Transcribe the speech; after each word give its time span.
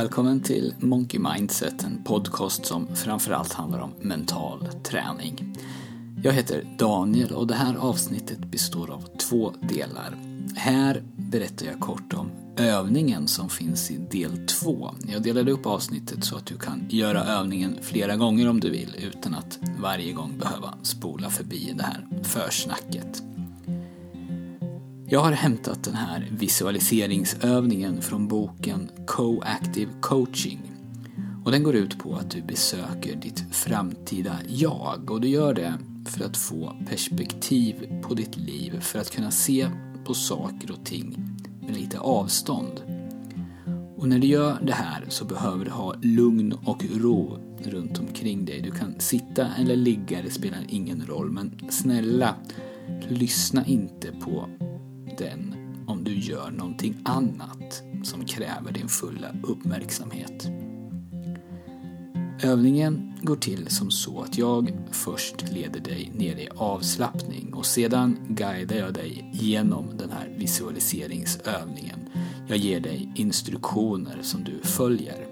Välkommen 0.00 0.40
till 0.40 0.74
Monkey 0.78 1.20
Mindset, 1.20 1.84
en 1.84 2.04
podcast 2.04 2.66
som 2.66 2.96
framförallt 2.96 3.52
handlar 3.52 3.78
om 3.78 3.90
mental 4.00 4.68
träning. 4.84 5.56
Jag 6.22 6.32
heter 6.32 6.64
Daniel 6.78 7.32
och 7.32 7.46
det 7.46 7.54
här 7.54 7.74
avsnittet 7.74 8.38
består 8.38 8.90
av 8.90 9.04
två 9.18 9.52
delar. 9.60 10.18
Här 10.56 11.02
berättar 11.16 11.66
jag 11.66 11.80
kort 11.80 12.12
om 12.12 12.30
övningen 12.56 13.28
som 13.28 13.48
finns 13.48 13.90
i 13.90 13.96
del 13.96 14.46
två. 14.46 14.90
Jag 15.08 15.22
delade 15.22 15.52
upp 15.52 15.66
avsnittet 15.66 16.24
så 16.24 16.36
att 16.36 16.46
du 16.46 16.56
kan 16.56 16.86
göra 16.88 17.24
övningen 17.24 17.78
flera 17.82 18.16
gånger 18.16 18.48
om 18.48 18.60
du 18.60 18.70
vill 18.70 18.96
utan 18.98 19.34
att 19.34 19.58
varje 19.78 20.12
gång 20.12 20.38
behöva 20.38 20.74
spola 20.82 21.30
förbi 21.30 21.74
det 21.76 21.82
här 21.82 22.06
försnacket. 22.22 23.22
Jag 25.12 25.20
har 25.20 25.32
hämtat 25.32 25.84
den 25.84 25.94
här 25.94 26.28
visualiseringsövningen 26.30 28.02
från 28.02 28.28
boken 28.28 28.90
Co-Active 29.06 29.90
Coaching. 30.00 30.72
Och 31.44 31.50
den 31.50 31.62
går 31.62 31.74
ut 31.74 31.98
på 31.98 32.14
att 32.14 32.30
du 32.30 32.42
besöker 32.42 33.16
ditt 33.16 33.44
framtida 33.54 34.38
jag 34.48 35.10
och 35.10 35.20
du 35.20 35.28
gör 35.28 35.54
det 35.54 35.74
för 36.06 36.24
att 36.24 36.36
få 36.36 36.76
perspektiv 36.88 38.02
på 38.02 38.14
ditt 38.14 38.36
liv, 38.36 38.80
för 38.80 38.98
att 38.98 39.10
kunna 39.10 39.30
se 39.30 39.68
på 40.04 40.14
saker 40.14 40.70
och 40.70 40.84
ting 40.84 41.36
med 41.60 41.76
lite 41.76 41.98
avstånd. 41.98 42.82
Och 43.96 44.08
när 44.08 44.18
du 44.18 44.26
gör 44.26 44.58
det 44.62 44.74
här 44.74 45.04
så 45.08 45.24
behöver 45.24 45.64
du 45.64 45.70
ha 45.70 45.94
lugn 46.02 46.52
och 46.52 46.84
ro 46.94 47.38
runt 47.64 47.98
omkring 47.98 48.44
dig. 48.44 48.60
Du 48.60 48.70
kan 48.70 49.00
sitta 49.00 49.46
eller 49.58 49.76
ligga, 49.76 50.22
det 50.22 50.30
spelar 50.30 50.64
ingen 50.68 51.06
roll, 51.06 51.30
men 51.30 51.70
snälla, 51.70 52.34
lyssna 53.08 53.66
inte 53.66 54.12
på 54.12 54.48
den 55.18 55.54
om 55.86 56.04
du 56.04 56.14
gör 56.14 56.50
någonting 56.50 56.96
annat 57.02 57.82
som 58.02 58.24
kräver 58.24 58.72
din 58.72 58.88
fulla 58.88 59.28
uppmärksamhet. 59.42 60.48
Övningen 62.42 63.12
går 63.22 63.36
till 63.36 63.66
som 63.66 63.90
så 63.90 64.20
att 64.22 64.38
jag 64.38 64.72
först 64.90 65.52
leder 65.52 65.80
dig 65.80 66.12
ner 66.14 66.36
i 66.36 66.48
avslappning 66.56 67.54
och 67.54 67.66
sedan 67.66 68.18
guidar 68.28 68.76
jag 68.76 68.94
dig 68.94 69.30
genom 69.32 69.96
den 69.96 70.10
här 70.10 70.34
visualiseringsövningen. 70.38 71.98
Jag 72.48 72.58
ger 72.58 72.80
dig 72.80 73.12
instruktioner 73.14 74.18
som 74.22 74.44
du 74.44 74.60
följer. 74.62 75.26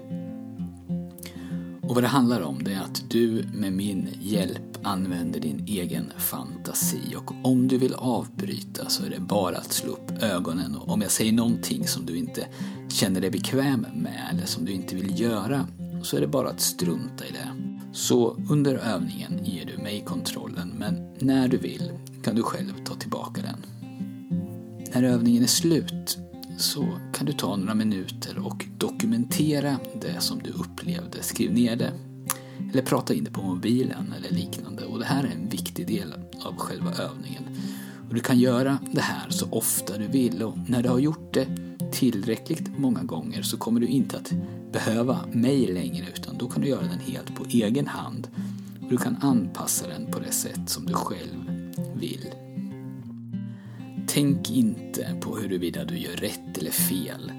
Och 1.81 1.95
vad 1.95 2.03
det 2.03 2.07
handlar 2.07 2.41
om 2.41 2.63
det 2.63 2.73
är 2.73 2.81
att 2.81 3.03
du 3.09 3.43
med 3.53 3.73
min 3.73 4.09
hjälp 4.21 4.68
använder 4.83 5.39
din 5.39 5.63
egen 5.67 6.11
fantasi 6.17 7.15
och 7.17 7.33
om 7.43 7.67
du 7.67 7.77
vill 7.77 7.93
avbryta 7.93 8.89
så 8.89 9.05
är 9.05 9.09
det 9.09 9.19
bara 9.19 9.57
att 9.57 9.73
slå 9.73 9.91
upp 9.91 10.23
ögonen 10.23 10.75
och 10.75 10.89
om 10.89 11.01
jag 11.01 11.11
säger 11.11 11.33
någonting 11.33 11.87
som 11.87 12.05
du 12.05 12.17
inte 12.17 12.47
känner 12.89 13.21
dig 13.21 13.31
bekväm 13.31 13.85
med 13.93 14.29
eller 14.31 14.45
som 14.45 14.65
du 14.65 14.71
inte 14.71 14.95
vill 14.95 15.19
göra 15.19 15.67
så 16.03 16.17
är 16.17 16.21
det 16.21 16.27
bara 16.27 16.49
att 16.49 16.61
strunta 16.61 17.25
i 17.25 17.31
det. 17.31 17.49
Så 17.93 18.37
under 18.49 18.75
övningen 18.75 19.45
ger 19.45 19.65
du 19.65 19.83
mig 19.83 20.03
kontrollen 20.05 20.73
men 20.77 21.15
när 21.19 21.47
du 21.47 21.57
vill 21.57 21.91
kan 22.23 22.35
du 22.35 22.43
själv 22.43 22.73
ta 22.85 22.95
tillbaka 22.95 23.41
den. 23.41 23.65
När 24.93 25.03
övningen 25.03 25.43
är 25.43 25.47
slut 25.47 26.17
så 26.57 26.87
kan 27.13 27.25
du 27.25 27.33
ta 27.33 27.55
några 27.55 27.75
minuter 27.75 28.39
och 28.45 28.65
dokumentera 28.77 29.77
det 30.01 30.19
som 30.19 30.39
du 30.43 30.49
upplevde. 30.49 31.23
Skriv 31.23 31.53
ner 31.53 31.75
det. 31.75 31.91
Eller 32.73 32.81
prata 32.81 33.13
in 33.13 33.23
det 33.23 33.31
på 33.31 33.41
mobilen 33.41 34.13
eller 34.17 34.29
liknande. 34.29 34.85
Och 34.85 34.99
det 34.99 35.05
här 35.05 35.23
är 35.23 35.27
en 35.27 35.49
viktig 35.49 35.87
del 35.87 36.13
av 36.41 36.57
själva 36.57 36.91
övningen. 36.93 37.43
Och 38.09 38.15
du 38.15 38.21
kan 38.21 38.39
göra 38.39 38.79
det 38.91 39.01
här 39.01 39.29
så 39.29 39.47
ofta 39.51 39.97
du 39.97 40.07
vill 40.07 40.43
och 40.43 40.57
när 40.67 40.83
du 40.83 40.89
har 40.89 40.99
gjort 40.99 41.33
det 41.33 41.47
tillräckligt 41.91 42.77
många 42.77 43.03
gånger 43.03 43.41
så 43.41 43.57
kommer 43.57 43.79
du 43.79 43.87
inte 43.87 44.17
att 44.17 44.33
behöva 44.71 45.19
mig 45.31 45.67
längre 45.67 46.05
utan 46.15 46.37
då 46.37 46.49
kan 46.49 46.61
du 46.61 46.67
göra 46.67 46.81
den 46.81 46.99
helt 46.99 47.35
på 47.35 47.45
egen 47.49 47.87
hand. 47.87 48.27
Och 48.81 48.89
du 48.89 48.97
kan 48.97 49.17
anpassa 49.21 49.87
den 49.87 50.11
på 50.11 50.19
det 50.19 50.31
sätt 50.31 50.69
som 50.69 50.85
du 50.85 50.93
själv 50.93 51.71
vill. 51.95 52.25
Tänk 54.07 54.51
inte 54.51 55.15
på 55.21 55.37
huruvida 55.37 55.85
du 55.85 55.97
gör 55.97 56.15
rätt 56.15 56.57
eller 56.57 56.71
fel 56.71 57.31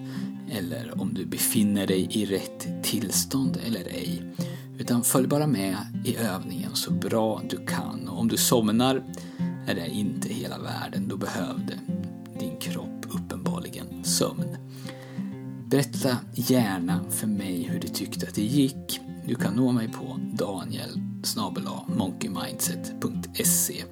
eller 0.50 1.00
om 1.00 1.14
du 1.14 1.26
befinner 1.26 1.86
dig 1.86 2.08
i 2.10 2.26
rätt 2.26 2.68
tillstånd 2.82 3.58
eller 3.66 3.80
ej. 3.80 4.22
Utan 4.80 5.02
följ 5.02 5.26
bara 5.26 5.46
med 5.46 5.76
i 6.04 6.16
övningen 6.16 6.74
så 6.74 6.92
bra 6.92 7.42
du 7.50 7.66
kan. 7.66 8.08
Och 8.08 8.18
om 8.18 8.28
du 8.28 8.36
somnar 8.36 9.04
är 9.66 9.74
det 9.74 9.88
inte 9.88 10.28
hela 10.28 10.58
världen. 10.58 11.08
Då 11.08 11.16
behövde 11.16 11.78
din 12.38 12.56
kropp 12.56 13.06
uppenbarligen 13.08 14.04
sömn. 14.04 14.56
Berätta 15.66 16.16
gärna 16.34 17.00
för 17.10 17.26
mig 17.26 17.62
hur 17.62 17.80
du 17.80 17.88
tyckte 17.88 18.26
att 18.28 18.34
det 18.34 18.42
gick. 18.42 19.00
Du 19.26 19.34
kan 19.34 19.54
nå 19.54 19.72
mig 19.72 19.88
på 19.88 20.20
daniel 20.32 20.90
monkeymindset.se 21.86 23.84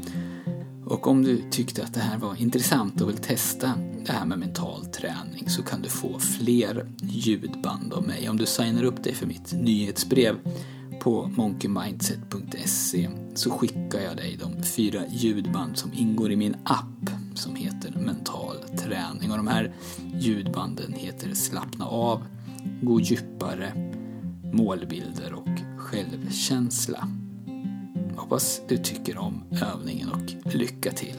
och 0.87 1.07
om 1.07 1.23
du 1.23 1.43
tyckte 1.51 1.85
att 1.85 1.95
det 1.95 2.01
här 2.01 2.19
var 2.19 2.41
intressant 2.41 3.01
och 3.01 3.09
vill 3.09 3.17
testa 3.17 3.73
det 4.07 4.13
här 4.13 4.27
med 4.27 4.39
mental 4.39 4.87
träning 4.87 5.49
så 5.49 5.63
kan 5.63 5.83
du 5.83 5.89
få 5.89 6.19
fler 6.19 6.87
ljudband 7.03 7.93
av 7.93 8.07
mig 8.07 8.29
om 8.29 8.37
du 8.37 8.47
signar 8.47 8.85
upp 8.85 9.05
dig 9.05 9.15
för 9.15 9.27
mitt 9.27 9.53
nyhetsbrev 9.53 10.37
på 11.09 11.31
monkeymindset.se 11.37 13.09
så 13.35 13.51
skickar 13.51 14.01
jag 14.01 14.17
dig 14.17 14.39
de 14.41 14.63
fyra 14.63 15.01
ljudband 15.11 15.79
som 15.79 15.93
ingår 15.95 16.33
i 16.33 16.37
min 16.37 16.57
app 16.65 17.11
som 17.35 17.57
heter 17.57 17.93
Mental 17.93 18.57
träning. 18.79 19.31
Och 19.31 19.37
de 19.37 19.47
här 19.47 19.73
ljudbanden 20.15 20.93
heter 20.93 21.35
Slappna 21.35 21.87
av, 21.87 22.23
Gå 22.83 23.01
djupare, 23.01 23.93
Målbilder 24.53 25.33
och 25.33 25.79
Självkänsla. 25.79 27.09
Hoppas 28.17 28.61
du 28.69 28.77
tycker 28.77 29.19
om 29.19 29.45
övningen 29.75 30.09
och 30.09 30.55
lycka 30.55 30.91
till! 30.91 31.17